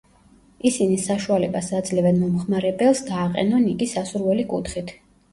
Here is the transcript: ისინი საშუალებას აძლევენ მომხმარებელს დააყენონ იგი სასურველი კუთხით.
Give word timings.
ისინი 0.67 0.95
საშუალებას 1.01 1.67
აძლევენ 1.79 2.17
მომხმარებელს 2.21 3.01
დააყენონ 3.09 3.67
იგი 3.75 3.89
სასურველი 3.93 4.47
კუთხით. 4.55 4.91